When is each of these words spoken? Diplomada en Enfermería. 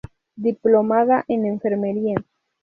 Diplomada 0.35 1.25
en 1.27 1.45
Enfermería. 1.45 2.15